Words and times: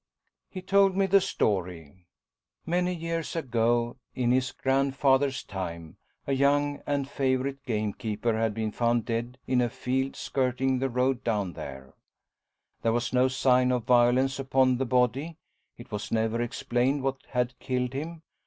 He 0.49 0.63
told 0.63 0.97
me 0.97 1.05
the 1.05 1.21
story. 1.21 2.07
Many 2.65 2.91
years 2.95 3.35
ago 3.35 3.97
in 4.15 4.31
his 4.31 4.51
grandfather's 4.51 5.43
time, 5.43 5.97
a 6.25 6.33
young 6.33 6.81
and 6.87 7.07
favourite 7.07 7.63
gamekeeper 7.67 8.35
had 8.35 8.55
been 8.55 8.71
found 8.71 9.05
dead 9.05 9.37
in 9.45 9.61
a 9.61 9.69
field 9.69 10.15
skirting 10.15 10.79
the 10.79 10.89
road 10.89 11.23
down 11.23 11.53
there. 11.53 11.93
There 12.81 12.93
was 12.93 13.13
no 13.13 13.27
sign 13.27 13.71
of 13.71 13.83
violence 13.83 14.39
upon 14.39 14.77
the 14.77 14.85
body; 14.87 15.37
it 15.77 15.91
was 15.91 16.11
never 16.11 16.41
explained 16.41 17.03
what 17.03 17.17
had 17.27 17.59
killed 17.59 17.93
him. 17.93 18.23